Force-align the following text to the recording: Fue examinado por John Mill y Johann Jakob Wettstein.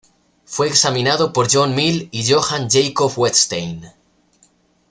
Fue 0.45 0.65
examinado 0.67 1.31
por 1.31 1.47
John 1.51 1.75
Mill 1.75 2.07
y 2.11 2.27
Johann 2.27 2.67
Jakob 2.71 3.13
Wettstein. 3.19 3.85